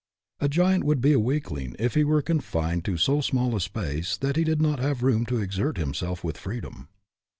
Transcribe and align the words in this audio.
A 0.39 0.49
giant 0.49 0.83
would 0.83 0.99
be 0.99 1.13
a 1.13 1.19
weakling 1.19 1.75
if 1.77 1.93
he 1.93 2.03
were 2.03 2.23
confined 2.23 2.87
in 2.87 2.97
so 2.97 3.21
small 3.21 3.55
a 3.55 3.61
space 3.61 4.17
that 4.17 4.35
he 4.35 4.43
did 4.43 4.59
not 4.59 4.79
have 4.79 5.03
room 5.03 5.27
to 5.27 5.37
exert 5.37 5.77
himself 5.77 6.23
with 6.23 6.39
freedom. 6.39 6.89